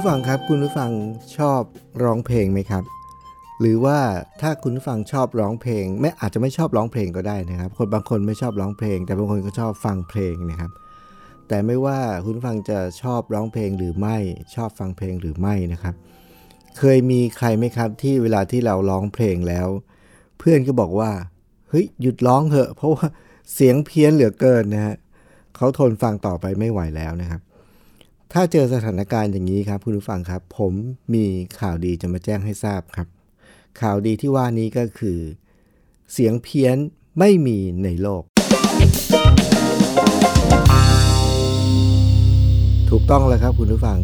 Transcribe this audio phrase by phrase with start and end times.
[0.02, 0.90] ู้ฟังครับ คุณผู้ฟัง
[1.38, 1.62] ชอบ
[2.02, 2.84] ร้องเพลงไหมครับ
[3.60, 3.98] หรือว่า
[4.40, 10.70] ถ้าคุณผู้ฟังชอบร้องเพลงไม่อาจจะไม่ชอบร้องเพลงก็ได้นะครับ คนบางคนไม่ชอบร้องเพลง แต่บางคนก็ชอบฟังเพลงนะครับ
[11.48, 14.16] แต่ไม่ว่าคุณฟังจะชอบร้องเพลงหรือไม่
[14.54, 15.94] ชอบฟังเพลงหรือไม่นะครับ
[16.78, 19.68] เคยมีใครไหมครับที่เวลาที่เราร้องเพลงแล้ว
[20.38, 21.10] เพื่อนก็บอกว่า
[21.68, 23.06] เฮ้ยหยุดร้องเถอะ เพราะว่า
[23.52, 24.96] เสียงเพี้ยนเหลือเกินนะฮะ
[25.56, 27.42] เขาทนฟังต่อไปไม่ไหวแล้วนะครับ
[28.32, 30.72] ถ้าเจอสถานการณ์อย่างนี้ครับคุณผู้ฟังครับ ผม
[31.14, 31.24] มี
[31.60, 33.08] ข่าวดีจะมาแจ้งให้ทราบครับ
[33.80, 35.18] ข่าวดีที่ว่านี้ก็คือ
[36.12, 36.76] เสียงเพี้ยน
[37.18, 38.22] ไม่มีในโลก
[42.90, 43.98] ถูกต้องแล้วครับคุณผู้ฟัง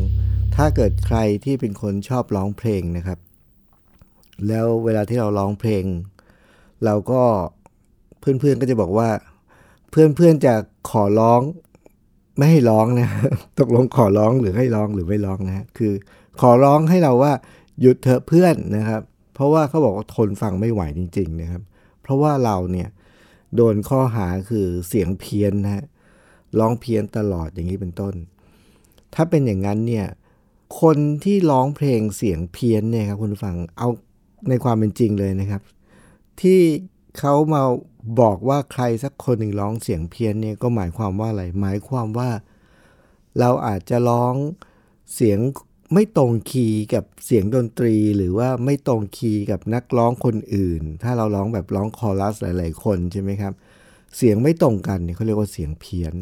[0.56, 3.18] ถ้าเกิดใครที่เป็นคนชอบร้องเพลงนะครับ
[4.48, 5.84] แล้วเวลาที่เราร้องเพลง
[6.84, 7.22] เราก็
[8.20, 9.08] เพื่อนๆก็จะบอกว่า
[9.90, 10.54] เพื่อนๆจะ
[10.90, 11.42] ขอร้อง
[12.36, 13.08] ไม่ให้ร้องนะ
[13.58, 15.92] ตกลงขอร้องหรือให้ร้องหรือไม่ร้องนะคือ
[16.40, 17.32] ขอร้องให้เราว่า
[17.80, 19.02] หยุดเถอะเพื่อนนะครับ
[19.34, 21.62] เพราะว่าเขาบอกว่าทนฟังไม่ไหวจริง ๆ นะครับ
[22.02, 22.88] เพราะว่าเราเนี่ย
[23.56, 25.84] โดนข้อหาคือเสียงเพี้ยนนะฮะ
[26.58, 28.14] ร้องเพี้ยนตลอดอย่างนี้เป็นต้น
[29.14, 30.06] ถ้าเป็นอย่างนั้นเนี่ย
[30.80, 33.88] คนที่ร้องเพลงเสียงเพี้ยนเนี่ยครับคุณผู้ฟังเอา
[34.48, 35.62] ในความเป็นจริงเลยนะครับ
[36.40, 36.60] ที่
[37.18, 37.62] เขามา
[38.20, 42.30] บอกว่าใครสักคนหนึ่งร้องเสียงเพี้ยนเนี่ยก็หมายความว่าอะไร หมายความว่า
[43.40, 44.34] เราอาจจะร้อง
[45.14, 45.38] เสียง
[45.94, 53.52] ไม่ตรงคีย์กับเสียงดนตรี หรือว่าไม่ตรงคีย์กับนักร้องคนอื่น ถ้าเราร้องแบบร้องคอรัสหลาย ๆ คนใช่ไหมครับ
[54.16, 56.14] เสียงไม่ตรงกันเนี่ยเขาเรียกว่าเสียงเพี้ยน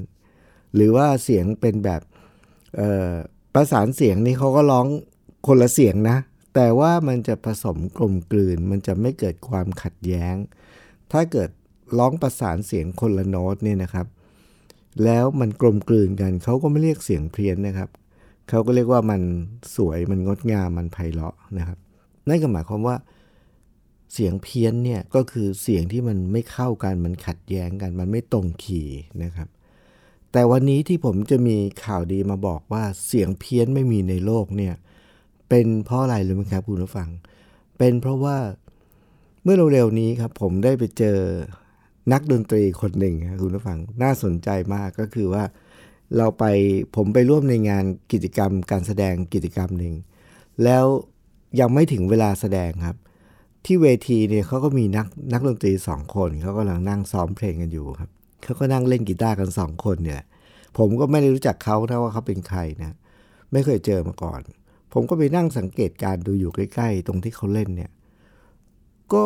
[0.75, 2.03] หรือว่าเสียงเป็นแบบ
[3.55, 4.87] ประสานเสียงนี่เขาก็ร้อง
[5.47, 6.19] คนละเสียงนะ
[6.55, 10.35] แต่ว่ามันจะผสมกลมกลืน มันจะไม่เกิดความขัดแย้ง
[11.13, 11.51] ถ้าเกิด
[11.99, 14.07] ร้องประสานเสียงคนละโน้ตเนี่ยนะครับ
[15.05, 17.89] แล้วมันกลมกลืนกันเขาก็ไม่เรียกเสียงเพี้ยนนะครับ
[18.49, 19.21] เขาก็เรียกว่ามัน
[19.77, 21.79] สวยมันงดงามมันไพเราะนะครับ
[22.29, 22.97] นั่นก็หมายความว่า
[24.13, 28.83] เสียงเพี้ยนเนี่ยก็คือเสียงที่มันไม่เข้ากันมันขัดแย้งกัน มันไม่ตรงคี
[29.23, 29.49] นะครับ
[30.33, 34.75] แต่วันนี้ที่ผมจะมีข่าวดีมาบอกว่าเสียงเพี้ยนไม่มีในโลกเนี่ย
[35.49, 37.09] เป็นเพราะอะไรรู้ไหมครับคุณผู้ฟัง
[37.79, 38.37] เป็นเพราะว่า
[39.43, 41.19] เมื่อเร็วๆนี้ครับผมได้ไปเจอ
[42.13, 45.45] นักดนตรีคนหนึ่งครับคุณผู้ฟังน่าสนใจมากก็คือว่า
[46.17, 46.45] เราไป
[46.97, 49.95] ผมไปร่วมในงานกิจกรรม การแสดงกิจกรรมหนึ่ง
[50.65, 50.85] แล้ว
[51.61, 52.97] ยังไม่ถึงเวลาแสดงครับ
[53.65, 58.11] ที่เวทีเนี่ยเขาก็มีนักนักดนตรีสองคนเขากำลังนั่งซ้อมเพลงกันอยู่ครับ
[58.43, 60.23] เขาก็นั่งเล่นกีตาร์กันสองคนเนี่ย
[60.79, 62.97] ผมก็ไม่ได้รู้จักเขานะว่าเขาเป็นใครนะ
[63.53, 64.41] ไม่เคยเจอมาก่อน
[64.93, 67.91] ผมก็ไปนั่งสังเกตการดูอยู่ใกล้ ๆ ตรงที่เขาเล่นเนี่ย
[69.13, 69.25] ก็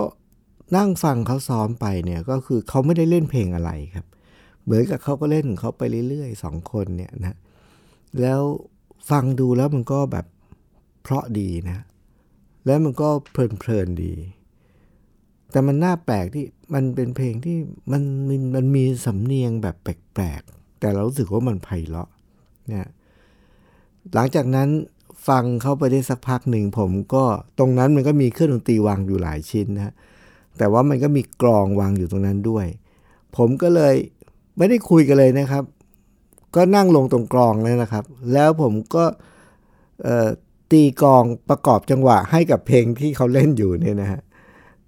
[0.77, 4.07] นั่งฟังเขาซ้อมไปเนี่ยก็คือเขาไม่ได้เล่นเพลงอะไรครับ
[4.65, 7.37] เหมือนกับเขาก็เล่นของเขาไปเรื่อยๆสองคนเนี่ยนะ
[8.21, 8.41] แล้ว
[9.11, 10.27] ฟังดูแล้วมันก็แบบ
[11.03, 11.85] เพราะดีนะ
[12.67, 14.15] แล้วมันก็เพลินๆดี
[15.51, 16.45] แต่มันน่าแปลกที่
[16.75, 17.57] มันเป็นเพลงที่
[17.93, 22.09] มันมันมันมีสำเนียงแบบแปลกๆ แต่เรารู้สึกว่ามันไพเราะ
[22.69, 22.87] เนี่ย
[24.15, 24.69] หลังจากนั้น
[25.29, 27.25] ฟังเข้าไปได้สักพักหนึ่งผมก็
[27.59, 29.95] ตรงนั้นมันก็มีเครื่องดนตรีวางอยู่หลายชิ้นนะ
[30.59, 32.67] แต่ว่ามันก็มีกลองวางอยู่ตรงนั้นด้วย
[33.37, 33.95] ผมก็เลย
[34.59, 35.65] ไม่ได้คุยกันเลยนะครับ
[36.57, 39.05] ก็นั่งลงตรงกลองเลยนะครับ แล้วผมก็
[40.71, 44.21] ตีกลองประกอบจังหวะให้กับเพลงที่เขาเล่นอยู่เนี่ยนะฮะ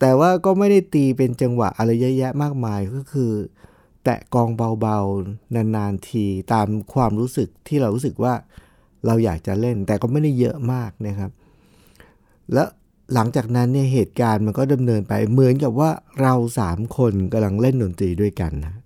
[0.01, 3.33] แต่ว่าก็ไม่ได้ตีเป็นจังหวะอะไรเยอะแยะมากมายก็คือ
[4.05, 4.49] แตะกอง
[4.81, 8.35] เบาๆ นานๆทีตามความรู้สึกที่เรารู้สึกว่า
[9.07, 11.31] เราอยากจะเล่น แต่ก็ไม่ได้เยอะมากนะครับ
[12.53, 12.69] แล้ว
[13.15, 15.91] หลังจากนั้นเนี่ยเหตุการณ์มันก็ดำเนินไปเหมือนกับว่า
[16.21, 18.81] เราสามคนกำลังเล่นดนตรีด้วยกันนะ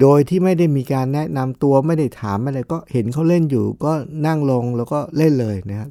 [0.00, 3.92] โดยที่ไม่ได้มีการแนะนำตัวไม่ได้ถามอะไรก็เห็นเขาเล่นอยู่ก็
[4.26, 5.88] นั่งลงแล้วก็เล่นเลยนะครับ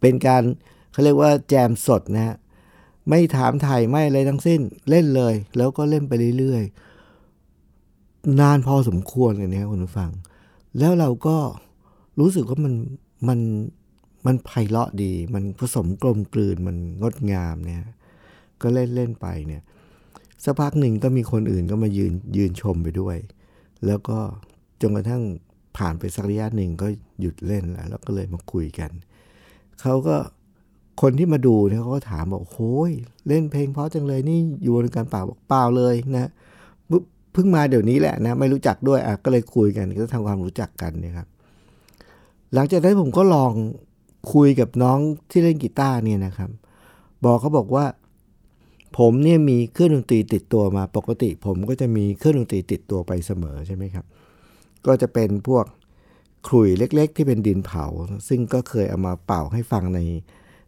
[0.00, 0.42] เป็นการ
[0.92, 2.36] เขาเรียกว่าแจมสดนะฮะ
[3.08, 4.60] ไม่ถามไทยไม่อะไรทั้งสิ้น
[4.90, 10.10] เล่นเลย แล้วก็เล่นไปเรื่อยๆ นานพอสมควรเลยนะคุณผู้ฟัง
[10.78, 11.36] แล้วเราก็
[12.20, 12.74] รู้สึกว่ามัน
[13.28, 13.40] มัน
[14.26, 17.82] มันไพเราะดี มันผสมกลมกลืนมันงดงามเนี่ย
[18.62, 19.62] ก็เล่นเล่นไปเนี่ย
[20.44, 23.16] สักพักหนึ่งก็มีคนอื่นก็มายืนยืนชมไปด้วย
[23.86, 24.18] แล้วก็
[24.80, 25.22] จนกระทั่ง
[25.76, 26.86] ผ่านไปสักระยะหนึ่งก็
[27.20, 28.90] หยุดเล่นแล้ว แล้วก็เลยมาคุยกัน
[29.80, 30.16] เขาก็
[31.02, 32.92] คนที่มาดูเนี่ยเขาก็ถามบอกโอ้ย
[33.28, 36.30] เล่นเพลงเพราะจังเลยนี่อยู่ในการเปล่าบอกเปล่าเลยนะ
[37.32, 41.28] เพิ่งมาเดี๋ยวนี้แหละนะ ไม่รู้จักด้วยอะก็เลยคุยกันก็ทำความรู้จักกันเนะครับ
[42.54, 43.52] หลังจากนั้นผมก็ลอง
[44.32, 44.98] คุยกับน้อง
[45.30, 46.50] ที่เล่นกีตาร์เนี่ยนะครับ
[47.24, 47.86] บอกเขาบอกว่า
[48.98, 54.04] ผมเนี่ยมีเครื่องดนตรีติดตัวมาปกติ ผมก็จะมีเครื่องดนตรีติดตัวไปเสมอใช่ไหมครับ
[54.86, 55.64] ก็จะเป็นพวก
[56.46, 57.84] ขลุ่ยเล็ก ๆ ที่เป็นดินเผา
[58.28, 60.00] ซึ่งก็เคยเอามาเป่าให้ฟังใน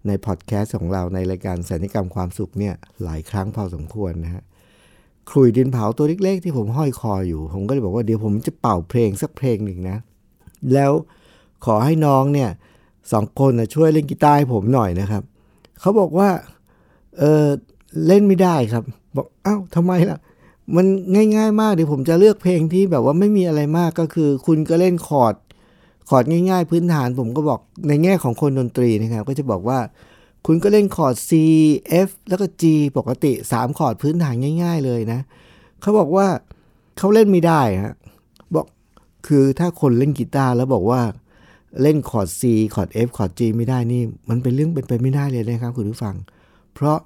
[0.07, 2.75] ในพอดแคสต์ของเราในรายการสัญญกรรมความสุขเนี่ย
[3.05, 4.43] หลายครั้งพอสมควรนะฮะ
[5.31, 9.99] ขลุ่ยดินเผาตัวเล็ก ๆ ที่ผมห้อยคออยู่ ผมก็เลยบอกว่าเดี๋ยวผมจะเป่าเพลงสักเพลงหนึ่งนะ
[10.75, 10.93] แล้ว
[11.67, 12.51] ขอให้น้องเนี่ย
[13.13, 15.23] สองคนนะช่วยเล่นกีตาร์ให้ผมหน่อยนะครับ
[15.81, 16.29] เขาบอกว่า
[17.19, 17.47] เออ
[18.07, 18.85] เล่นไม่ได้ครับ
[19.17, 20.19] บอกอ้าวทำไมล่ะ
[20.77, 20.87] มัน
[21.37, 25.35] ง่ายๆมากเดี๋ยวผมจะเลือกเพลงที่แบบว่าไม่มีอะไรมากก็คือ คุณก็เล่นคอร์ด
[26.09, 29.79] คอร์ดง่ายๆ พื้นฐานผมก็บอกในแง่ของคนดนตรีนะครับ ก็จะบอกว่า
[30.47, 31.31] คุณก็เล่นคอร์ด C
[32.07, 32.65] F แล้วก็ G
[32.99, 35.21] ปกติ 3 คอร์ดพื้นฐานง่าย ๆ เลยนะ
[35.81, 36.27] เขาบอกว่า
[36.99, 37.95] เขาเล่นไม่ได้ฮะ
[38.55, 38.67] บอก
[39.27, 41.01] คือถ้าคนเล่นกีตาร์แล้วบอกว่า
[41.83, 42.43] เล่นคอร์ด C
[42.75, 46.17] คอร์ด F คอร์ด G ไม่ได้นี่ มันเป็นเรื่องเป็นไปไม่ได้เลยนะครับคุณผู้ฟัง
[46.75, 46.99] เพราะ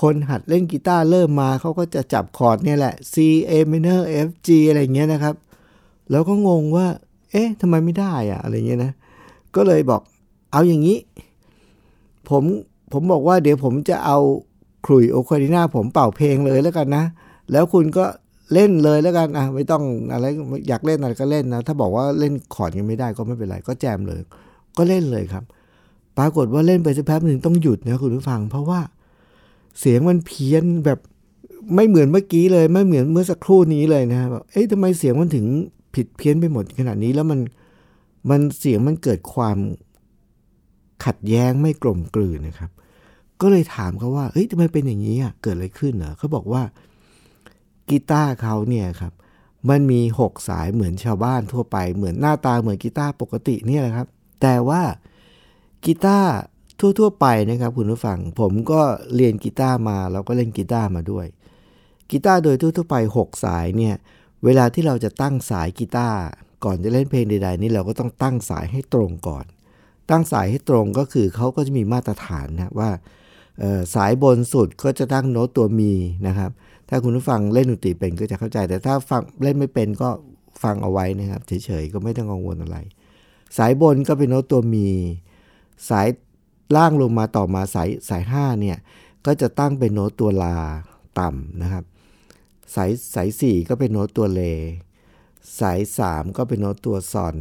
[0.00, 3.14] คนหัดเล่นกีตาร์เริ่มมาเขาก็จะจับคอร์ดเนี่ยแหละ C
[3.50, 5.34] A minor F G อะไรเงี้ยนะครับ
[6.10, 6.86] แล้วก็งงว่า
[7.30, 8.92] เอ๊ะทำไมไม่ได้อะอะไรเงี้ยนะ
[9.54, 10.02] ก็เลยบอก
[10.52, 10.98] เอาอย่างนี้
[12.28, 12.44] ผม
[12.92, 14.18] ผมบอกว่าเดี๋ยวผมจะเอา
[14.86, 17.04] ครุยโอคาริน่าผมเป่าเพลงเลยแล้วกันนะ
[17.52, 18.04] แล้วคุณก็
[18.52, 19.82] เล่นเลยแล้วกันอะไม่ต้อง
[20.12, 20.26] อะไร
[20.68, 24.20] อยากเล่นอะไรก็เล่นนะถ้าบอกว่าเล่นคอดยังไม่ได้ก็ไม่เป็นไรก็แจมเลย
[24.76, 25.44] ก็เล่นเลยครับ
[26.18, 28.80] ปรากฏว่าเล่นไปสักแป๊บหนึ่งต้องหยุดนะคุณผู้ฟัง เพราะว่า
[29.80, 30.98] เสียงมันเพี้ยนแบบ
[31.74, 35.46] ไม่เหมือนเมื่อกี้เลยไม่เหมือนเมื่อสักครู่นี้เลยนะแบบเอ๊ะทำไมเสียงมันถึง
[35.94, 37.40] ผิดเพี้ยนไปหมดขนาดนี้แล้วมัน
[38.30, 39.58] มันเสียงมันเกิดความ
[41.04, 42.70] ขัดแย้งไม่กลมกลืนนะครับ
[43.40, 46.62] ก็เลยถามเขาว่าเฮ้ยทำไมเป็นอย่างนี้อะเกิดอะไรขึ้นเหรอเขาบอกว่า
[47.90, 49.12] กีตาร์เขาเนี่ยครับ
[49.68, 54.06] มันมี 6 สายเหมือนชาวบ้านทั่วไป เหมือนหน้าตาเหมือนกีตาร์ปกติเนี่ยแหละครับ
[54.42, 54.82] แต่ว่า
[55.84, 56.30] กีตาร์
[56.98, 58.80] ทั่ว ๆ ไปนะครับคุณผู้ฟัง ผมก็
[59.14, 61.26] เรียนกีตาร์มาแล้วก็เล่นกีตาร์มาด้วย
[62.10, 63.94] กีตาร์โดยทั่วๆไป 6 สายเนี่ย
[64.44, 66.18] เวลาที่เราจะตั้งสายกีตาร์
[66.64, 69.44] ก่อนจะเล่นเพลงใดๆนี่เราก็ต้องตั้งสายให้ตรงก่อน
[70.10, 72.90] ตั้งสายให้ตรงก็คือเขาก็จะมีมาตรฐานนะว่า
[73.94, 75.92] สายบนสุดก็จะตั้งโน้ตตัวมี
[76.26, 76.50] นะครับ
[76.88, 80.10] ถ้าคุณผู้ฟังเล่นดนตรีเป็นก็จะเข้าใจ แต่ถ้าฟังเล่นไม่เป็นก็
[80.62, 82.78] ฟังเอาไว้นะครับเฉยๆก็ไม่ต้องกังวลอะไร
[83.58, 84.88] สายบนก็เป็นโน้ตตัวมี
[85.90, 86.08] สาย
[86.76, 88.78] ล่างลงมาต่อมาสายสายห้าเนี่ย
[89.26, 90.56] ก็จะตั้งเป็นโน้ตตัวลา
[91.20, 91.84] ต่ำนะครับ
[92.74, 94.42] สายสายสี่ก็เป็นโน้ตตัวเล
[95.60, 97.36] สายสามก็เป็นโน้ตตัวซอล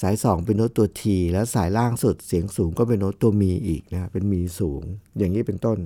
[0.00, 4.82] สายสองเป็นโน้ตตัวทีแล้วสายล่างสุดเสียงสูงก็เป็นโน้ตตัวมีอีกนะเป็นมีสูง
[5.18, 5.78] อย่างนี้เป็นต้น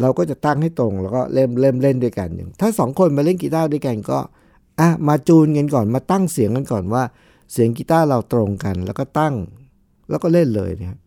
[0.00, 4.18] เราก็จะตั้งให้ตรงแล้วก็เล่มเล่มเล่นด้วยกันอย่างถ้าสองคนมาเล่นกีตาร์ด้วยกันก็
[4.80, 7.02] อะมาจูนกันก่อนมาตั้งเสียงกันก่อนว่า
[7.52, 9.34] เสียงกีตาร์เราตรงกัน แล้วก็ตั้ง
[10.10, 10.98] แล้วก็เล่นเลยนะครับ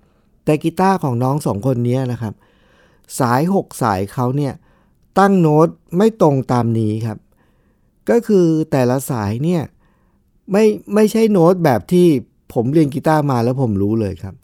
[0.46, 2.34] แต่กีตาร์ของน้องสองคนนี้นะครับ
[3.20, 4.54] สาย 6 สายเขาเนี่ย
[5.20, 7.18] ตั้งโน้ตไม่ตรงตามนี้ครับ
[8.10, 9.62] ก็คือแต่ละสายเนี่ย
[10.52, 12.08] ไม่ไม่ใช่โน้ตแบบที่
[12.54, 14.36] ผมเรียนกีตาร์มาแล้วผมรู้เลยครับ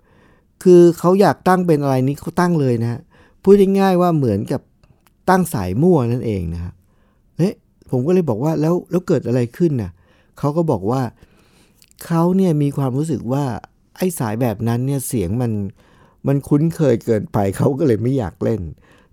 [0.64, 3.02] คือเขาอยากตั้งเป็นอะไรนี้เขาตั้งเลยนะฮะ
[3.48, 4.62] พูดง่ายๆว่าเหมือนกับ
[5.30, 6.74] ตั้งสายมั่วนั่นเองนะครับ
[7.38, 7.50] เฮ้
[7.92, 9.92] ผมก็เลยบอกว่าแล้วแล้วเกิดอะไรขึ้นนะ่ะ
[10.40, 11.02] เขาก็บอกว่า
[12.06, 13.46] เขาเนี่ยมีความรู้สึกว่า
[13.98, 15.52] ไอ้สายแบบนั้นเนี่ยเสียงมัน
[16.28, 18.62] มันคุ้นเคยเกินไปเขาก็เลยไม่อยากเล่น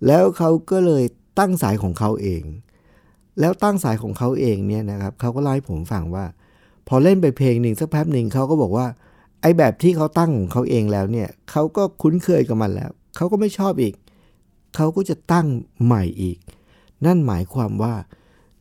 [0.06, 1.04] แล้วเขาก็เลย
[1.38, 2.42] ตั้งสายของเขาเอง
[3.40, 6.24] แล้วตั้งสายของเขาเองเนี่ยนะครับเขาก็เล่าให้ผมฟังว่า
[6.88, 8.86] พอเล่นไปเพลงหนึ่งสักแป๊บหนึ่งเขาก็บอกว่า
[9.42, 13.94] ไอ้แบบที่เขาตั้งของเขาเองแล้วเนี่ยเขาก็คุ้นเคยกับมันแล้วเขาก็ไม่ชอบอีก
[14.74, 15.46] เขาก็จะตั้ง
[15.84, 16.38] ใหม่อีก
[17.04, 17.94] นั่นหมายความว่า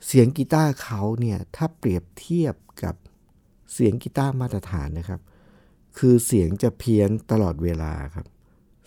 [0.06, 2.96] เสียงกีตาร์เขาเนี่ยถ้าเปรียบเทียบกับ
[3.74, 5.22] เสียงกีตาร์มาตรฐานนะครับ
[5.98, 8.26] คือเสียงจะเพี้ยนตลอดเวลาครับ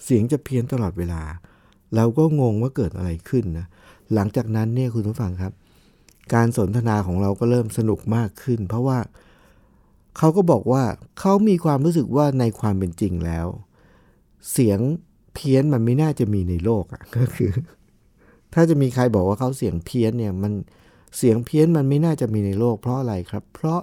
[0.04, 1.22] เสียงจะเพี้ยนตลอดเวลา
[1.94, 3.66] เราก็งงว่าเกิดอะไรขึ้นนะ
[4.14, 5.52] หลังจากนั้นเนี่ยคุณผู้ฟังครับ
[6.34, 8.98] การสนทนาของเราก็เริ่มสนุกมากขึ้น เพราะว่า
[10.18, 10.84] เขาก็บอกว่า
[11.18, 13.46] เขามีความรู้สึกว่าในความเป็นจริงแล้ว
[14.52, 14.78] เสียง
[15.34, 17.52] เพี้ยนมันไม่น่าจะมีในโลกอะ่ะก็คือ
[18.54, 20.52] ถ้าจะมีใครบอกว่าเขาเสียงเพี้ยนเนี่ยมัน
[21.16, 23.80] เสียงเพี้ยนมันไม่น่าจะมีในโลก เพราะอะไรครับ เพราะ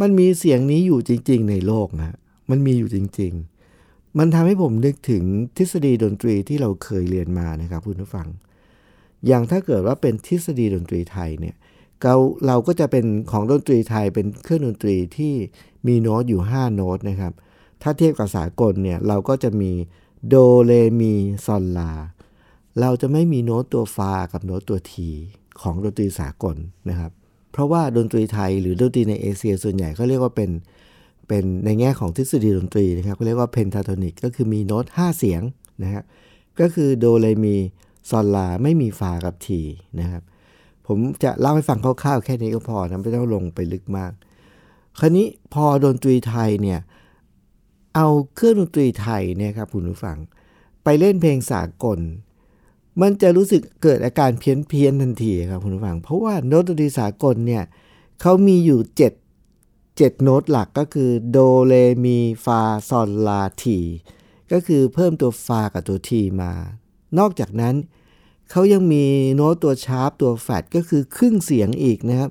[0.00, 2.16] มันมีเสียงนี้อยู่จริง ๆ ในโลกนะ
[2.50, 3.32] มันมีอยู่จริง
[3.76, 5.24] ๆ มันทำให้ผมนึกถึง
[5.56, 8.28] ทฤษฎีดนตรีที่เราเคยเรียนมานะครับคุณผู้ฟัง
[9.26, 11.56] อย่างถ้าเกิดว่าเป็นทฤษฎีดนตรีไทยเนี่ย
[12.02, 12.14] เรา
[12.46, 15.34] เราก็จะเป็นของดนตรีไทยเป็นเครื่องดนตรีที่
[15.86, 17.32] มีโน้ตอยู่ 5 โน้ตนะครับ
[17.82, 19.72] ถ้าเทียบกับสากลเนี่ยเราก็จะมี
[20.28, 20.34] โด
[20.64, 21.14] เลมี
[21.46, 21.92] ซอลลา
[22.80, 25.10] เราจะไม่มีโน้ตตัวฟากับโน้ตตัวที
[25.60, 26.56] ของดนตรีสากล
[26.90, 27.10] นะครับ
[27.52, 30.50] เพราะว่าดนตรีไทยหรือดนตรีในเอเชียส่วนใหญ่เขาเรียกว่าเป็น
[31.28, 35.42] เป็นในแง่ของทฤษฎีดนตรีนะครับเขาเรียกว่า pentatonic ก็คือมีโน้ต 5 เสียง
[35.82, 36.04] นะครับ
[36.60, 37.56] ก็คือโดเลมี
[38.10, 39.60] ซอลลาไม่มีฟากับที
[40.00, 40.22] นะครับ
[40.86, 44.12] ผมจะเล่าให้ฟังคร่าวๆแค่นี้ก็พอนะไม่ต้องลงไปลึกมาก
[44.98, 46.80] คราวนี้พอดนตรีไทยเนี่ย
[47.94, 50.18] เอาเครื่องดนตรีไทยเนี่ยครับคุณผู้ฟัง
[50.84, 51.98] ไปเล่นเพลงสากล
[53.00, 57.64] มันจะรู้สึกเกิดอาการเพี้ยนเพี้ยนทันทีครับคุณผู้ฟัง เพราะว่าโน้ตดนตรีสากลเนี่ย
[58.20, 58.80] เขามีอยู่
[59.48, 63.78] 7 7 โน้ตหลักก็คือโดเลมีฟาซอลลาที
[64.52, 66.52] ก็คือเพิ่มตัวฟากับตัวทีมา
[67.18, 67.74] นอกจากนั้น
[68.50, 69.04] เขายังมี
[69.36, 72.30] โน้ตตัว sharp ตัวแฟดก็คือครึ่งเสียงอีกนะครับ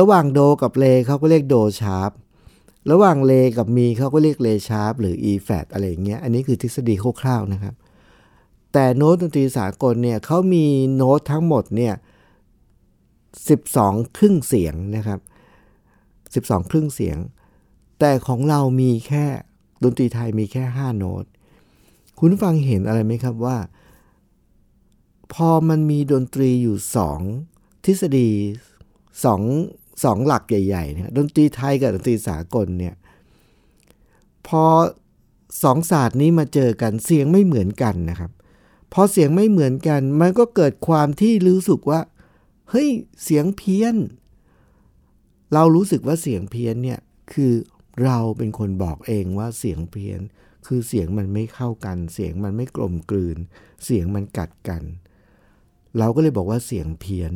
[0.00, 2.10] ระหว่างโดกับเลเขาก็เรียกโด sharp
[2.90, 7.74] ระหว่างเลกับมีเขาก็เรียกเล sharp หรือ e แฟอะไรอย่างเงี้ย อันนี้คือทฤษฎีคร่าวๆนะครับ
[8.72, 11.94] แต่โน้ตดนตรีสากลเนี่ยเขามีโน้ตทั้งหมดเนี่ย
[13.26, 15.20] 12 ครึ่งเสียงนะครับ
[16.46, 17.16] 12 ครึ่งเสียง
[18.00, 19.24] แต่ของเรามีแค่
[19.84, 21.24] ดนตรีไทยมีแค่ 5 โน้ต
[22.18, 23.58] คุณฟังเห็นอะไรไหมครับว่า
[25.34, 27.20] พอมันมีดนตรีอยู่สอง
[27.84, 28.30] ทฤษฎี
[29.24, 29.42] สอง
[30.02, 32.94] สองหลักใหญ่ๆเนี่ยดนตรีไทยกับดนตรีสากลเนี่ย
[34.46, 34.64] พอ
[35.62, 38.30] สองศาสตร์นี้มาเจอกันเสียงไม่เหมือนกันนะครับ
[38.92, 42.00] พอเสียงไม่เหมือนกัน มันก็เกิดความที่รู้สึกว่า
[42.70, 42.88] เฮ้ย
[43.24, 43.96] เสียงเพี้ยน
[45.54, 46.98] เรารู้สึกว่าเสียงเพี้ยนเนี่ย
[47.32, 47.52] คือ
[48.04, 50.20] เราเป็นคนบอกเองว่าเสียงเพี้ยน
[50.66, 53.38] คือเสียงมันไม่เข้ากัน เสียงมันไม่กลมกลืน
[53.84, 54.82] เสียงมันกัดกัน
[55.98, 57.32] เราก็เลยบอกว่าเสียงเพี้ยน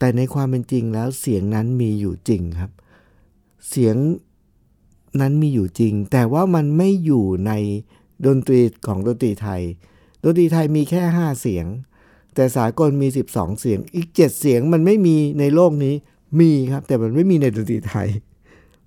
[0.00, 2.70] แต่ในความเป็นจริงแล้วเสียงนั้นมีอยู่จริงครับ
[3.68, 3.96] เสียง
[5.20, 7.52] นั้นมีอยู่จริง แต่ว่ามันไม่อยู่ใน
[8.26, 9.62] ดนตรีของดนตรีไทย
[10.22, 11.66] ดนตรีไทยมีแค่ 5 เสียง
[12.34, 15.94] แต่สากลมี 12 เสียง อีก 7 เสียงมันไม่มีในโลกนี้
[16.40, 18.08] มีครับ แต่มันไม่มีในดนตรีไทย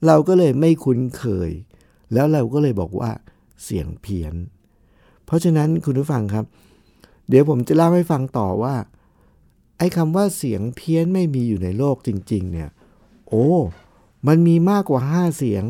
[0.07, 1.51] เราก็เลยไม่คุ้นเคย
[2.13, 3.11] แล้วเราก็เลยบอกว่า
[3.63, 4.33] เสียงเพี้ยน
[5.25, 6.45] เพราะฉะนั้นคุณผู้ฟังครับ
[7.29, 8.75] เดี๋ยวผมจะเล่าให้ฟังต่อว่า
[9.77, 12.69] ไอ้คำว่าเสียงเพี้ยนไม่มีอยู่ในโลกจริง ๆ เนี่ย
[13.27, 13.47] โอ้
[14.27, 15.63] มันมีมากกว่า 5 เสียง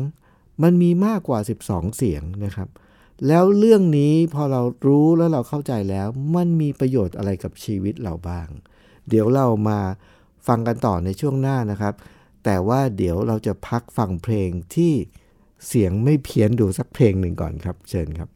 [0.62, 2.68] มันมีมากกว่า 12 เสียงนะครับ
[3.26, 8.48] แล้วเรื่องนี้พอเรารู้แล้วเราเข้าใจแล้ว มันมีประโยชน์อะไรกับชีวิตเราบ้าง
[9.08, 9.80] เดี๋ยวเรามา
[10.46, 11.94] ฟังกันต่อในช่วงหน้านะครับ
[12.44, 14.92] แต่ว่าเดี๋ยวเราจะพักฟังเพลงที่
[15.66, 18.28] เสียงไม่เพี้ยนดูสักเพลงหนึ่งก่อนครับ เชิญครับ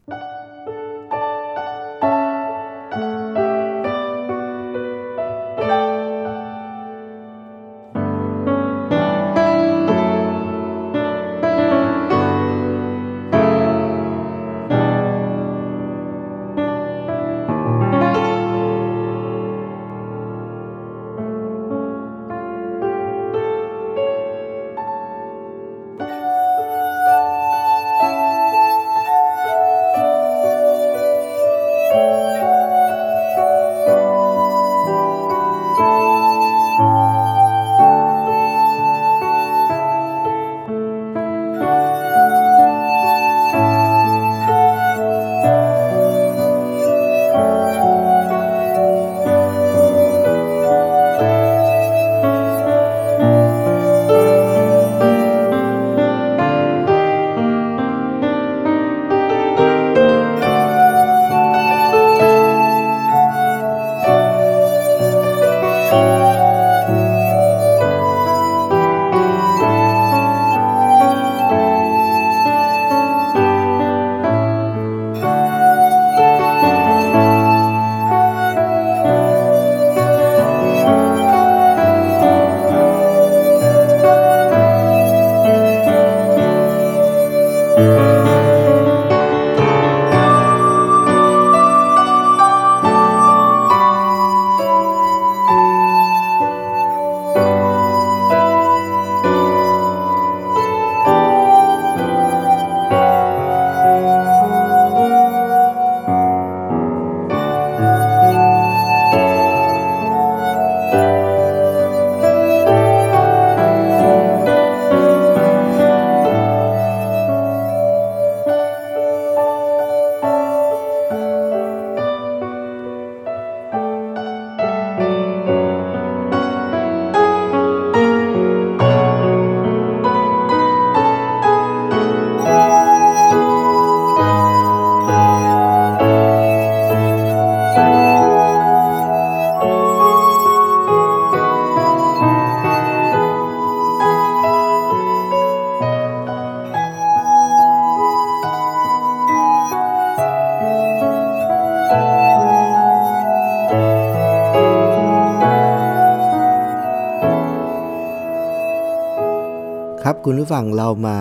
[160.53, 161.19] ฟังเรามา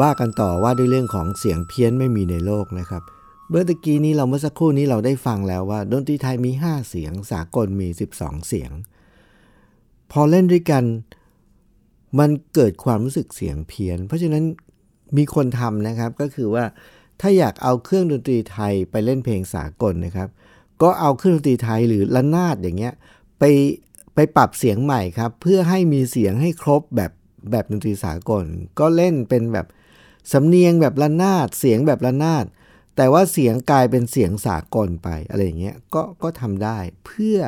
[0.00, 3.02] ว่ากันต่อว่าด้วยเรื่องของเสียงเพี้ยนไม่มีในโลกนะครับ
[3.50, 8.70] เมื่อตะกี้นี้เราเมื่อสักครู่นี้เราได้ฟังแล้วว่าดนตรีไทยมี 5 เสียง สากลมี 12 เสียง
[10.12, 10.84] พอเล่นด้วยกัน
[12.18, 14.44] มันเกิดความรู้สึกเสียงเพี้ยน เพราะฉะนั้น
[15.16, 16.64] มีคนทำนะครับก็คือว่า
[17.20, 20.28] ถ้าอยากเอาเครื่องดนตรีไทยไปเล่นเพลงสากลนะครับ
[20.82, 22.94] ก็เอาเครื่องดนตรีไทยหรือระนาดอย่างเงี้ย
[23.38, 23.44] ไป
[24.14, 27.12] ไปปรับเสียงใหม่ครับ เพื่อให้มีเสียงให้ครบแบบ
[27.50, 28.44] แบบดนตรีสากล
[28.78, 29.66] ก็เล่นเป็นแบบ
[30.32, 32.44] สำเนียงแบบระนาดเสียงแบบระนาด
[32.96, 37.38] แต่ว่าเสียงกลายเป็นเสียงสากลไปอะไรอย่างเงี้ยก็ก็ทำได้เพื่อ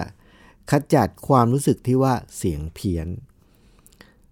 [0.71, 3.09] ขจัดความรู้สึกที่ว่าเสียงเพี้ยน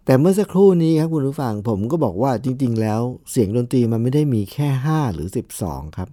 [0.05, 5.29] แต่เมื่อสักครู่นี้ครับคุณผู้ฟังผมก็บอกว่าจริง ๆ แล้วเสียงดนตรีมันไม่ได้มีแค่ 5 หรือ
[5.63, 6.09] 12 ครับ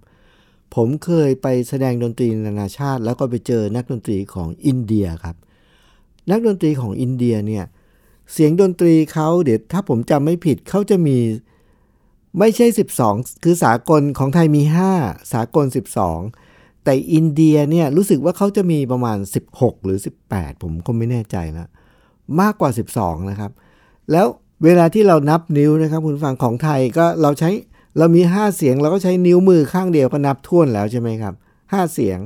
[0.75, 5.35] ผมเคยไปแสดงดนตรีนานาชาติ แล้วก็ไปเจอนักดนตรีของอินเดียครับ
[6.31, 11.17] นักดนตรีของอินเดียเนี่ยเเสียงดนตรีเขาเดี๋ยวถ้าผมจำไม่ผิดเขาจะมี
[12.39, 12.67] ไม่ใช่
[13.05, 14.63] 12 คือสากลของไทยมี
[14.97, 15.65] 5 สากล
[16.25, 19.17] 12 แต่อินเดียเนี่ยรู้สึกว่าเขาจะมีประมาณ
[19.51, 19.97] 16 หรือ
[20.29, 21.67] 18 ผมก็ไม่แน่ใจแล้ว
[22.41, 23.51] มากกว่า 12 นะครับ
[24.11, 24.27] แล้ว
[24.63, 27.49] เวลาที่เรานับนิ้วนะครับคุณฟังของไทยก็เราใช้
[27.97, 32.19] เรามี 5 เสียงเราก็ใช้นิ้วมือข้างเดียวก็นับท่วนแล้วใช่ไหมครับ 5 เสียง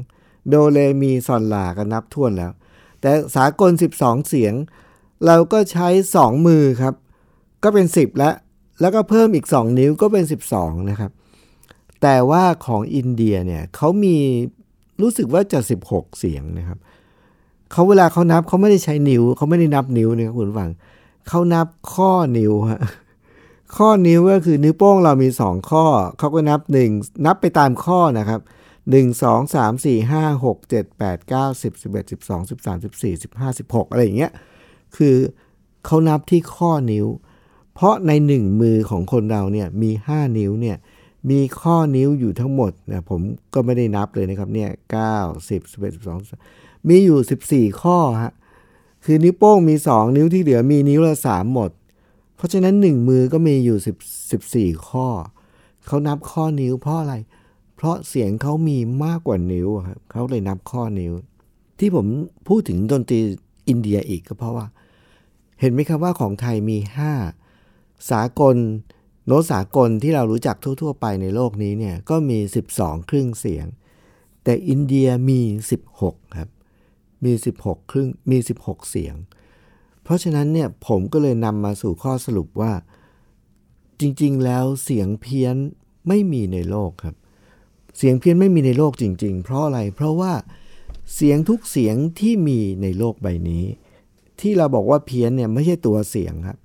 [0.50, 2.52] โดเลมีซอนลาก็นับท่วนแล้ว
[3.02, 4.54] แต่สากล 12 เสียง
[5.26, 6.94] เราก็ใช้ 2 มือครับ
[7.64, 8.36] ก็เป็น 10 แล้ว
[8.82, 10.24] แล้วก็เพิ่มอีก 2 นิ้วก็เป็น
[10.56, 11.12] 12 นะครับ
[12.02, 14.18] แต่ว่าของอินเดียเนี่ยเขามี
[15.02, 16.80] รู้สึกว่าจะ 16 เสียงนะครับ
[17.72, 20.72] เขาเวลาเขานับเขาไม่ได้ใช้นิ้วเขาไม่ได้นับนิ้วนะครับคุณฟัง
[21.28, 22.82] เขานับข้อนิ้วฮะ
[23.78, 25.86] ข้อนิ้วก็คือนิ้วโป้งเรามี 2 ข้อ
[26.18, 26.60] เขาก็นับ
[26.94, 28.42] 1 นับไปตามข้อนะครับ
[28.88, 33.60] 1 2 3 4 5 6 7 8 9 10 11 12 13 14 15
[33.60, 34.32] 16 อะไรอย่างเงี้ย
[34.96, 35.16] คือ
[35.86, 37.06] เขานับที่ข้อนิ้ว
[37.74, 40.78] เพราะในหนึ่งมือของคนเราเนี่ยมี 5 นิ้วเนี่ย
[41.30, 43.22] มีข้อนิ้วอยู่ทั้งหมดนะผม
[43.54, 44.70] ก็ไม่ได้นับเลยนะครับเนี่ย
[45.12, 48.34] 9 10 11 12มีอยู่14ข้อฮะ
[49.04, 51.72] คือนิ้วโป้งมี2นิ้วที่เหลือมีนิ้วละ3หมด
[52.36, 53.78] เพราะฉะนั้น1มือก็มีอยู่
[54.42, 55.08] 10 14ข้อ
[55.86, 57.16] เขานับข้อนิ้วเพราะอะไร
[57.76, 61.14] เพราะเสียงเขามีมากกว่านิ้วครับเขาเลยนับข้อนิ้ว
[61.80, 62.06] ที่ผม
[62.48, 63.20] พูดถึงดนตรี
[63.68, 64.66] อินเดียอีกก็เพราะว่า
[65.60, 66.78] เห็นไหมครับว่าของไทยมี
[67.44, 68.56] 5 สากล
[69.26, 72.40] โน้ตสากลที่เรารู้จักทั่ว ๆ ไปในโลกนี้เนี่ยก็มี
[72.74, 73.66] 12 ครึ่งเสียง
[74.44, 75.42] แต่อินเดียมี
[75.90, 76.50] 16 ครับ
[77.24, 79.16] มี 16 ครึ่งมี 16 เสียง
[80.04, 82.74] เพราะฉะนั้นเนี่ยผมก็เลยนำมาสู่ข้อสรุปว่า
[84.00, 85.56] จริงๆ แล้วเสียงเพี้ยน
[86.08, 87.16] ไม่มีในโลกครับ
[87.98, 90.34] เสียงเพี้ยนไม่มีในโลกจริง ๆ เพราะอะไรเพราะว่า
[91.14, 93.66] เสียงทุกเสียงที่มีในโลกใบนี้
[94.40, 96.58] ที่เราบอกว่าเพี้ยนเนี่ยไม่ใช่ตัวเสียงครับ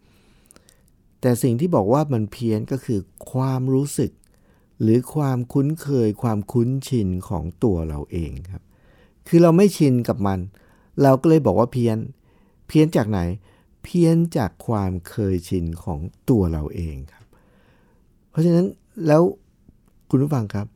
[1.21, 3.01] แต่สิ่งที่บอกว่ามันเพี้ยนก็คือ
[3.33, 4.13] ความรู้สึก
[4.83, 8.63] หรือความคุ้นเคยความคุ้นชินของตัวเราเองครับ
[9.29, 10.39] คือเราไม่ชินกับมัน
[11.03, 11.97] เราก็เลยบอกว่าเพี้ยน
[12.69, 13.21] เพี้ยนจากไหน
[13.83, 16.01] เพี้ยนจากความเคยชินของ
[16.31, 17.25] ตัวเราเองครับ
[18.31, 18.67] เพราะฉะนั้น
[19.07, 19.23] แล้ว
[20.11, 20.67] คุณผู้ฟังครับ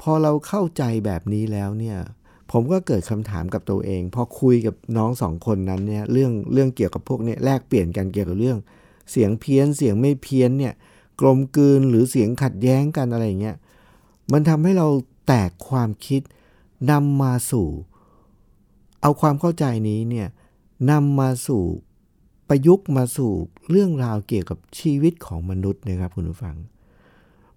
[0.00, 1.98] พอเราเข้าใจแบบนี้แล้วเนี่ย
[2.50, 8.58] ผมก็เกิดคำถามกับตัวเอง พอคุยกับน้องสองคนนั้นเนี่ยเรื่องเรื่องเกี่ยวกับพวกนี้แลกเปลี่ยนกันเกี่ยวกับเรื่อง
[9.10, 10.74] เสียงเพี้ยนเสียงไม่เพี้ยนเนี่ย
[11.20, 13.56] กลมกลืนหรือเสียงขัดแย้งกันอะไรเงี้ย
[14.32, 14.88] มันทำให้เรา
[15.26, 16.22] แตกความคิด
[16.90, 17.68] นำมาสู่
[19.00, 20.28] เอาความเข้าใจนี้เนี่ย
[20.90, 21.62] นำมาสู่
[22.48, 23.32] ประยุกต์มาสู่
[23.70, 26.56] เรื่องราวเกี่ยวกับชีวิตของมนุษย์นะครับคุณผู้ฟัง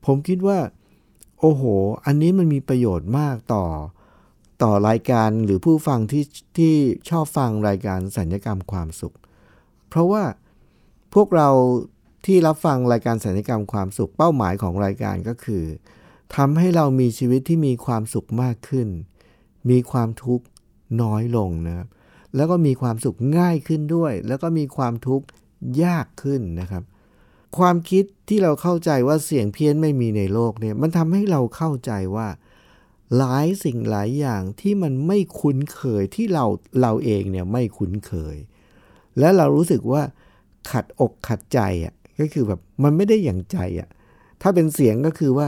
[0.05, 0.59] ผมคิดว่า
[1.39, 1.63] โอ้โห
[2.05, 3.65] อันนี้มันมีประโยชน์มากต่อ
[4.63, 6.25] ต่อรายการหรือผู้ฟังที่
[6.57, 6.73] ที่
[7.09, 9.15] ชอบฟังรายการสัญญกรรมความสุข
[9.89, 10.23] เพราะว่า
[11.13, 11.49] พวกเรา
[12.25, 15.63] ที่รับฟังรายการสัญญกรรมความสุขเป้าหมายของรายการก็คือ
[16.35, 18.87] ทำให้เรามีชีวิตที่มีความสุขมากขึ้น
[19.69, 20.45] มีความทุกข์
[21.01, 21.87] น้อยลงนะครับ
[22.35, 25.25] แล้วก็มีความสุขง่ายขึ้นด้วย แล้วก็มีความทุกข์
[25.83, 26.83] ยากขึ้นนะครับ
[27.57, 32.27] ความคิดที่เราเข้าใจว่าเสียงเพี้ยนไม่มีในโลกเนี่ยมันทำให้เราเข้าใจว่า
[33.17, 36.45] หลายสิ่งหลายอย่างที่มันไม่คุ้นเคยที่เรา
[36.81, 38.37] เราเองเนี่ยไม่คุ้นเคย
[39.19, 40.01] และเรารู้สึกว่า
[40.71, 43.89] ขัดอกขัดใจอะก็คือแบบมันไม่ได้อย่างใจอะ
[44.41, 45.47] ถ้าเป็นเสียงก็คือว่า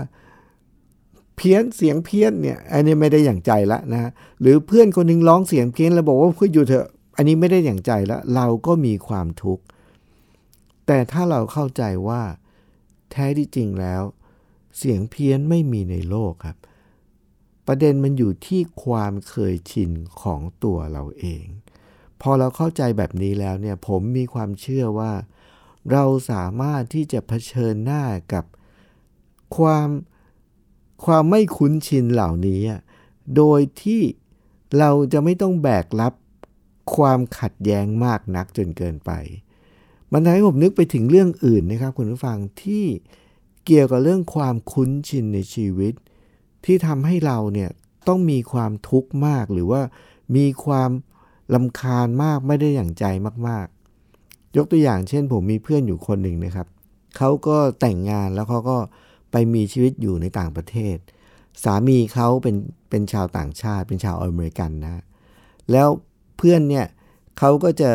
[1.35, 9.63] เพี้ยนเสียงเพี้ยนเนี่ยอันนี้ไม่ได้อย่างใจละนะหรือเพื่อนคนนึงร้องเสียงเพี้ยนแล้วบอกว่าเพื่ออยู่เถอะ อันนี้ไม่ได้อย่างใจล้วเราก็มีความทุกข์
[10.87, 12.21] แต่ถ้าเราเข้าใจว่า
[13.11, 14.01] แท้ที่จริงแล้ว
[14.77, 16.57] เสียงเพี้ยนไม่มีในโลกครับ
[17.67, 21.45] ประเด็นมันอยู่ที่ความเคยชินของตัวเราเอง
[22.21, 25.13] พอเราเข้าใจแบบนี้แล้วเนี่ยผมมีความเชื่อว่า
[25.91, 28.45] เราสามารถที่จะเผชิญหน้ากับ
[29.57, 29.87] ความ
[31.05, 32.61] ความไม่คุ้นชินเหล่านี้
[33.35, 34.01] โดยที่
[34.77, 36.13] เราจะไม่ต้องแบกรับ
[36.95, 39.11] ความขัดแย้งมากนักจนเกินไป
[40.11, 42.85] มันทำให้ผมนึกไปถึงเรื่องอื่นนะครับคุณผู้ฟังที่
[43.65, 45.93] เกี่ยวกับเรื่องความคุ้นชินในชีวิต
[46.65, 47.69] ที่ทำให้เราเนี่ย
[48.07, 49.81] ต้องมีความทุกข์มากหรือว่า
[50.35, 50.91] มีความ
[51.53, 53.05] ลำคาญมากไม่ได้อย่างใจ
[53.47, 56.67] มากๆ ยกตัวอย่างเช่น ผมมีเพื่อนอยู่คนหนึ่งนะครับ
[57.17, 58.77] เขาก็แต่งงานแล้วเขาก็
[59.31, 60.97] ไปมีชีวิตอยู่ในต่างประเทศ
[61.63, 62.55] สามีเขาเป็น
[62.89, 65.03] เป็นชาวต่างชาติ เป็นชาวอเมริกันนะ
[65.71, 65.87] แล้ว
[66.37, 66.85] เพื่อนเนี่ย
[67.37, 67.91] เขาก็จะ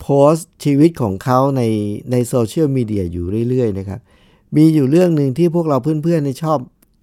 [0.00, 1.62] โพสต์ชีวิตของเขาใน
[2.10, 4.00] ในโซเชียลมีเดียอยู่เรื่อยๆนะครับ
[4.56, 6.58] มีอยู่เรื่องหนึ่งที่พวกเราเพื่อนๆชอบ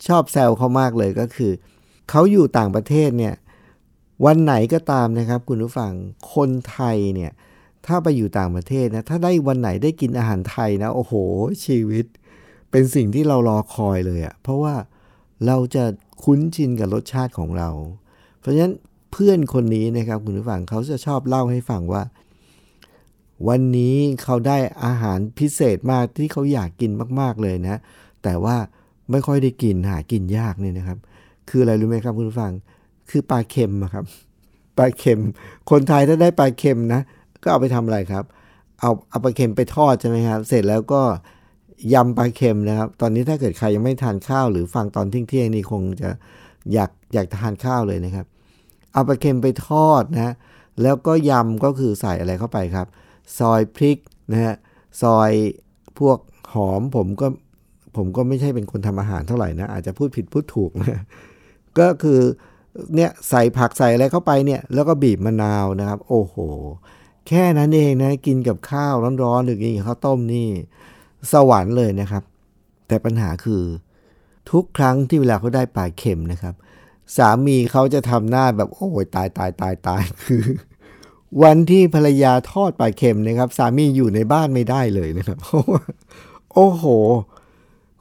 [0.07, 1.51] ชอบแซวเขามากเลยก็คือ
[2.09, 3.33] เขาอยู่ต่างประเทศเนี่ย
[4.25, 5.91] วันไหนก็ตามนะครับ คุณผู้ฟัง
[6.33, 7.31] คนไทยเนี่ย
[7.85, 11.13] ถ้าไปอยู่ต่างประเทศนะถ้าได้วันไหนได้กินอาหารไทยนะ โอ้โห
[11.65, 12.05] ชีวิต
[12.71, 14.75] เป็นสิ่งที่เรารอคอยเลยอะ่ะเพราะว่า
[15.47, 15.83] เราจะ
[16.23, 17.69] คุ้นชินกับรสชาติของเรา
[18.39, 18.73] เพราะฉะนั้น
[19.11, 22.03] เพื่อนคนนี้นะครับ คุณผู้ฟังเขาจะชอบเล่าให้ฟังว่า
[23.47, 27.77] วันนี้เขาได้อาหารพิเศษมากที่เขาอยากกินมาก ๆเลยนะ
[28.23, 28.57] แต่ว่า
[29.11, 30.97] ไม่ค่อยได้กินหากินยากเนี่ยนะครับ
[31.49, 32.51] คืออะไรรู้ไหมครับคุณผู้ฟัง
[33.09, 34.05] คือปลาเค็มครับ
[34.77, 35.19] ปลาเค็ม
[35.69, 37.01] คนไทยถ้าได้ปลาเค็มนะ
[37.43, 38.23] ก็เอาไปทำอะไรครับ
[38.79, 41.01] เอาเอาปลาเค็มไปทอดใช่ไหมครับ เสร็จแล้วก็
[41.93, 46.09] ยำปลาเค็มนะครับ ตอนนี้ถ้าเกิดใครยังไม่ทานข้าวหรือฟังตอนเที่ยงๆนี่คงจะ
[46.73, 48.25] อยากอยากทานข้าวเลยนะครับ
[48.93, 50.33] เอาปลาเค็มไปทอดนะ
[50.81, 52.87] แล้วก็ยำก็คือใส่อะไรเข้าไปครับ
[53.37, 53.97] ซอยพริก
[54.31, 54.55] นะฮะ
[55.01, 55.31] ซอย
[55.99, 56.17] พวก
[56.53, 57.27] หอมผมก็
[57.95, 61.01] ผมก็ไม่ใช่เป็นคนทำอาหารเท่าไหร่นะ อาจจะพูดผิดพูดถูกนะ
[61.79, 62.19] ก็คือ
[62.95, 66.35] เนี่ยใส่ผักใส่อะไรเข้าไปเนี่ย แล้วก็บีบมะนาวนะครับ โอ้โห
[67.27, 70.47] แค่นั้นเองนะ กินกับข้าวร้อนๆหรือกินกับข้าวต้มนี่
[71.31, 72.23] สวรรค์เลยนะครับ
[72.87, 73.63] แต่ปัญหาคือ
[74.51, 76.53] ทุกครั้งที่เวลาเขาได้ปลาเค็มนะครับ
[77.17, 80.43] สามีเขาจะทำหน้าแบบโอ้ยตายตายตายตายคือ
[81.43, 85.83] วันที่ภรรยาทอดปลาเค็มนะครับ สามีอยู่ในบ้านไม่ได้เลยนะครับเพราะว่า
[86.53, 86.85] โอ้โห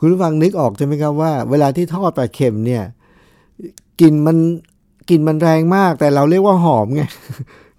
[0.04, 2.84] คุณผู้ฟังนึกออกใช่ไหมครับว่า เวลาที่ทอดปลาเค็มเนี่ย
[4.00, 4.36] กลิ่นมัน
[5.08, 7.02] กลิ่นมันแรงมาก แต่เราเรียกว่าหอมไง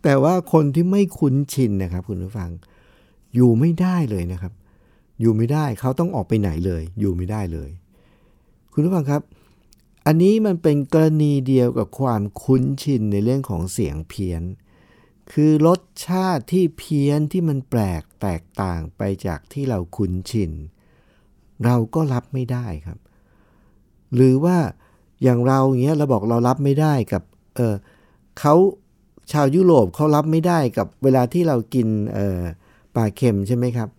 [0.03, 2.49] แต่ว่าคนที่ไม่คุ้นชินนะครับ คุณผู้ฟัง
[3.35, 4.53] อยู่ไม่ได้เลยนะครับ
[5.19, 7.69] อยู่ไม่ได้เขาต้องออกไปไหนเลย อยู่ไม่ได้เลย
[8.73, 9.21] คุณผู้ฟังครับ
[10.05, 14.43] อันนี้มันเป็นกรณีเดียวกับความคุ้นชินในเรื่องของเสียงเพี้ยน
[15.31, 22.99] คือรสชาติที่เพี้ยนที่มันแปลกแตกต่างไปจากที่เราคุ้นชินเเราก็รับไม่ได้ครับ
[24.15, 24.57] หรือว่า
[25.23, 27.23] อย่างเราอย่างเงี้ยเราบอกเรารับไม่ได้กับ
[27.55, 27.75] เออ
[28.39, 28.55] เขา
[29.31, 32.39] ชาวยุโรปเขารับไม่ได้กับเวลาที่เรากินเออ
[32.95, 33.89] ปลาเค็มใช่ไหมครับ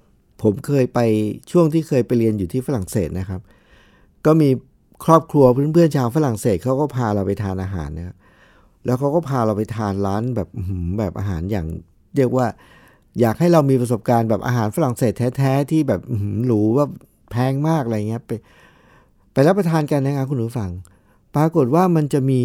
[0.43, 1.01] ผมเคยไป
[1.51, 3.41] ช่วงที่เคยไปเรียนอยู่ที่ฝรั่งเศสนะครับ
[4.27, 4.49] ก็มี
[5.05, 8.17] ครอบครัวเพื่อนๆชาวฝรั่งเศสเขาก็พาเราไปทานอาหารนะครับ
[8.85, 10.49] แล้วเขาก็พาเราไปทานร้านแบบ
[10.99, 11.67] แบบอาหารอย่าง
[12.17, 12.47] เรียกว่า
[13.21, 16.01] อยากให้เรามีประสบการณ์แบบอาหารฝรั่งเศสแท้ๆที่แบบ
[16.47, 16.87] หรูว่า
[17.35, 18.33] แพงมากอะไรเงี้ยไป
[19.33, 20.71] ไปรับประทานกันนะครับคุณผู้ฟัง
[21.37, 22.41] ปรากฏว่ามันจะมี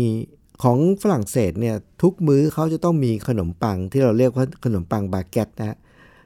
[0.63, 5.77] ของฝรั่งเศสเนี่ยทุกมื้อเขาจะต้องมีขนมปังที่เราเรียกว่าขนมปังบาเกตนะ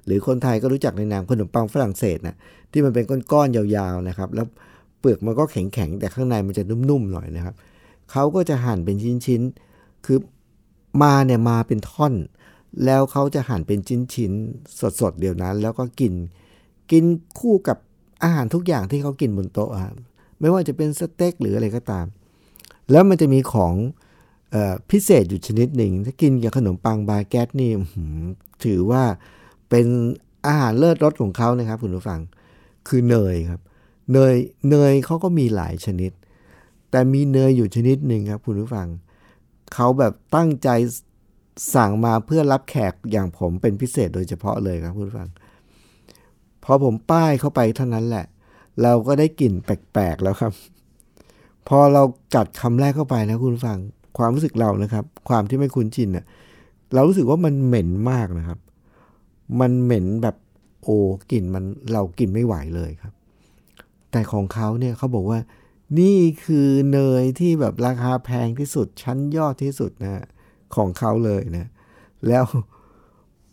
[0.06, 2.36] หรือคนไทยก็รู้จักในนามขนมปังฝรั่งเศสนะ
[2.72, 4.48] ที่มันเป็นก้อนๆยาวๆนะครับ แล้ว
[5.00, 7.56] เปลือกมันก็แข็งๆแต่ข้างในมันจะนุ่มๆหน่อยนะครับ
[8.12, 8.96] เขาก็จะหั่นเป็น
[9.26, 10.18] ชิ้นๆคือ
[11.04, 12.14] มาเนี่ยมาเป็นท่อน
[12.86, 16.14] แล้วเขาจะหั่นเป็นชิ้นๆสดๆเดียวนั้น แล้วก็กิน
[16.92, 17.04] กิน
[17.40, 17.78] คู่กับ
[18.24, 19.70] อาหารทุกอย่างที่เขากินบนโต๊ะ
[20.40, 22.06] ไม่ว่าจะเป็นสเต็กหรืออะไรก็ตาม
[22.92, 23.74] แล้วมันจะมีของ
[24.54, 24.56] อ
[24.92, 27.72] พิเศษอยู่ชนิดหนึ่ง ถ้ากินกับขนมปังบาแกตนี่
[28.64, 29.04] ถือว่า
[29.70, 29.86] เป็น
[30.48, 32.20] อาหารเลิศรสของเขานะครับคุณผู้ฟัง
[32.88, 33.62] คือเนยครับ
[34.14, 34.36] เนย
[34.70, 36.12] เนยเขาก็มีหลายชนิด
[36.92, 38.88] แต่มีเนยอยู่ชนิดหนึ่งครับคุณผู้ฟัง
[39.74, 40.70] เขาแบบตั้งใจ
[41.76, 45.30] สั่งมาเพื่อรับแขกอย่างผมเป็นพิเศษโดยเฉพาะเลยครับคุณผู้ฟัง
[46.64, 48.26] พอผมป้ายเข้าไปเท่านั้นแหละ
[48.82, 50.54] เราก็ได้กลิ่นแปลกๆแล้วครับ
[51.68, 52.04] พอเรา
[52.36, 53.78] กัดคำแรกเข้าไปนะคุณฟัง
[54.18, 56.26] ความรู้สึกเรานะครับ ความที่ไม่คุ้นชินเนะ่ย
[56.94, 58.60] เรารู้สึกว่ามันเหม็นมากนะครับ
[59.60, 60.36] มันเหม็นแบบ
[60.84, 60.98] โอ้
[61.32, 63.14] กลิ่นมันเรากินไม่ไหวเลยครับ
[64.12, 65.40] แต่ของเขาเนี่ยเขาบอกว่า
[66.00, 70.24] นี่คือเนยที่แบบราคาแพงที่สุดชั้นยอดที่สุดนะ
[70.76, 71.68] ของเขาเลยนะ
[72.28, 72.46] แล้ว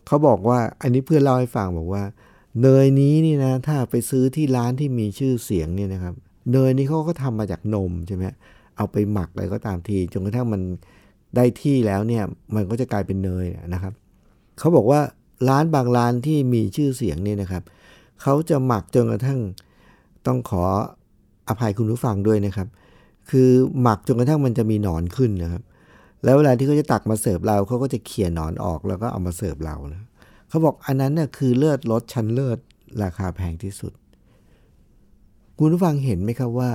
[0.06, 2.02] เขาบอกว่าอันนี้เพื่อนเล่าให้ฟังบอกว่า
[2.60, 6.14] เนยนี้นี่นะถ้าไปซื้อที่ร้านที่มีชื่อเสียงเนี่ยนะครับ
[6.52, 8.24] เนยนี่เขาก็ทำมาจากนมใช่ไหม
[8.76, 10.62] เอาไปหมักอะไรก็ตามทีจนกระทั่งมัน
[11.36, 13.92] ได้ที่แล้วเนี่ยมันก็จะกลายเป็นเนยนะครับ
[14.58, 15.00] เขาบอกว่า
[15.48, 17.62] ร้านบางร้านที่มีชื่อเสียงเนี่ยนะครับ
[18.22, 19.40] เขาจะหมักจนกระทั่ง
[20.26, 20.62] ต้องขอ
[21.48, 22.68] อภัยคุณผู้ฟังด้วยนะครับ
[23.30, 23.50] คือ
[23.82, 25.62] หมักจนกระทั่งมันจะมีหนอนขึ้นนะครับ
[26.24, 30.02] แล้วเวลาที่เขาจะตักมาเสิร์ฟเราเขาก็จะเขี่ยหนอนออกแล้วก็เอามาเสิร์ฟเรานะ
[30.50, 32.58] เขาบอกอันนั้นน่ยคือเลือดรสชั้นเลือด
[33.02, 33.92] ราคาแพงที่สุด
[35.58, 36.70] คุณผู้ฟังเห็นไหมครับว่า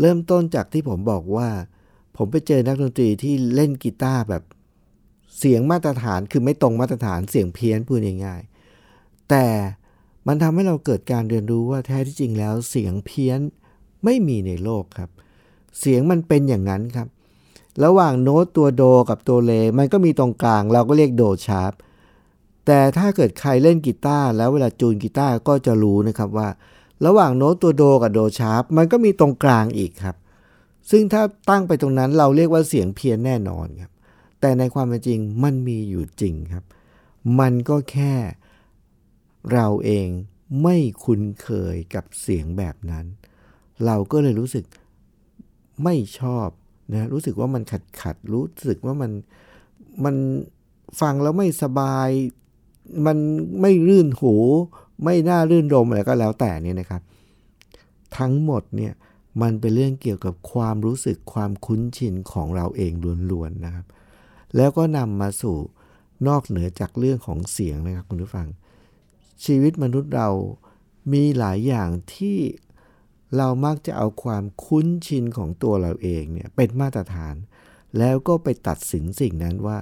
[0.00, 1.48] เริ่มต้นจากที่ผมบอกว่า
[2.16, 4.42] ผมไปเจอนักดนตรีที่เล่นกีตาร์แบบ
[5.38, 9.46] เสียงมาตรฐานคือไม่ตรงมาตรฐานเสียงเพี้ยนพูดง่ายๆแต่
[10.26, 13.40] มันทำให้เราเกิดการเรียนรู้ว่าแท้ที่จริงแล้วเสียงเพี้ยน
[14.04, 15.10] ไม่มีในโลกครับ
[15.78, 17.08] เสียงมันเป็นอย่างนั้นครับ
[17.84, 21.72] ระหว่างโน้ตตัวโดกับตัวเล มันก็มีตรงกลาง เราก็เรียกโดชาร์ป
[22.66, 26.48] แต่ถ้าเกิดใครเล่นกีตาร์แล้วเวลาจูนกีตาร์ก็จะรู้นะครับว่า
[27.06, 30.16] ระหว่างโน้ตตัวโดกับโดชาร์ปมันก็มีตรงกลางอีกครับ
[30.90, 33.92] ซึ่งถ้าตั้งไปตรงนั้นเราเรียกว่าเสียงเพี้ยนแน่นอนครับ
[34.40, 36.64] แต่ในความเป็นจริงมันมีอยู่จริงครับ
[37.40, 38.14] มันก็แค่
[39.52, 40.08] เราเอง
[40.62, 43.04] ไม่คุ้นเคยกับเสียงแบบนั้น
[43.86, 44.64] เราก็เลยรู้สึก
[45.84, 46.48] ไม่ชอบ
[46.92, 49.10] นะรู้สึกว่ามันขัดขัดรู้สึกว่ามัน
[50.04, 50.16] มัน
[51.00, 52.08] ฟังแล้วไม่สบาย
[53.06, 53.16] มัน
[53.60, 54.34] ไม่รื่นหู
[55.04, 57.02] ไม่น่ารื่นรมอะไรก็แล้วแต่นี่นะครับ
[58.18, 58.92] ทั้งหมดเนี่ย
[59.42, 62.92] มันเป็นเรื่องเกี่ยวกับความรู้สึกความคุ้นชินของเราเอง
[63.30, 63.86] ล้วนๆนะครับ
[64.56, 65.56] แล้วก็นำมาสู่
[66.28, 68.48] นอกเหนือจากเรื่องของเสียงนะครับคุณผู้ฟัง
[69.44, 70.28] ชีวิตมนุษย์เรา
[71.12, 72.38] มีหลายอย่างที่
[73.36, 77.34] เรามักจะเอาความคุ้นชินของตัวเราเองเนี่ยเป็นมาตรฐาน
[77.98, 79.78] แล้วก็ไปตัดสินสิ่งนั้นว่า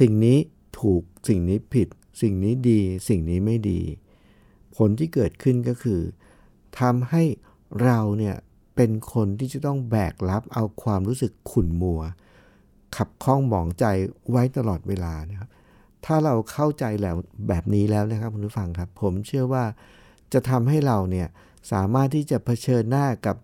[0.00, 0.38] สิ่งนี้
[0.80, 1.88] ถูกสิ่งนี้ผิด
[2.20, 3.80] สิ่งนี้ดีสิ่งนี้ไม่ดี
[4.76, 6.00] ผลที่เกิดขึ้นก็คือ
[6.80, 7.22] ทำให้
[7.84, 8.36] เราเนี่ย
[8.76, 12.00] เป็นคนที่จะต้องแบกรับเอาความรู้สึกขุ่นมัว
[12.96, 13.84] ขับคล้องหมองใจ
[14.30, 15.48] ไว้ตลอดเวลานะครับ
[16.04, 17.16] ถ้าเราเข้าใจแล้ว
[17.48, 19.64] แบบนี้แล้วนะครับคุณผู้ฟังครับ ผมเชื่อว่า
[20.32, 21.28] จะทำให้เราเนี่ย
[21.72, 23.36] สามารถที่จะเผชิญหน้ากับ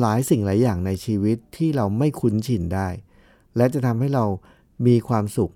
[0.00, 2.88] หลายสิ่งหลายอย่างในชีวิตที่เราไม่คุ้นชินได้
[3.56, 4.24] และจะทำให้เรา
[4.86, 5.52] มีความสุข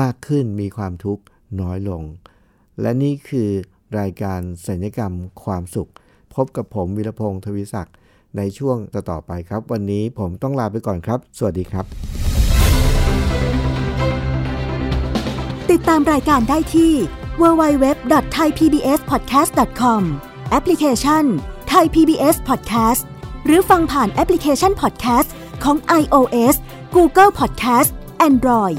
[0.00, 1.22] มากขึ้นมีความทุกข์
[1.60, 2.02] น้อยลง
[2.80, 3.50] และนี่คือ
[3.98, 5.12] รายการสัญญกรรม
[5.44, 5.90] ความสุข
[6.34, 7.94] พบกับผมวิรพงศ์ทวิศักดิ์
[8.36, 8.76] ในช่วง
[9.10, 11.84] ต่อไปครับ วันนี้ผมต้องลาไปก่อนครับ สวัสดีครับ
[15.70, 16.92] ติดตามรายการได้ที่
[17.40, 20.02] www.thaipbspodcast.com
[20.50, 21.24] แอปพลิเคชัน
[21.72, 23.02] Thai PBS Podcast
[23.46, 25.28] หรือฟังผ่านแอปพลิเคชัน Podcast
[25.64, 26.54] ของ iOS
[26.94, 27.90] Google Podcast
[28.28, 28.78] Android